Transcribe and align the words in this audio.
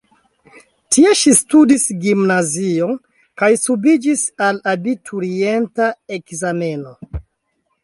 Tie 0.95 1.09
ŝi 1.19 1.33
studis 1.39 1.85
gimnazion 2.05 2.95
kaj 3.43 3.51
subiĝis 3.65 4.25
al 4.49 4.59
abiturienta 4.75 5.93
ekzameno. 6.21 6.99